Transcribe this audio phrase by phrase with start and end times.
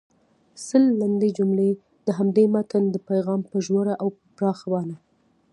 [0.65, 1.71] سل لنډې جملې
[2.05, 4.97] د همدې متن د پیغام په ژوره او پراخه بڼه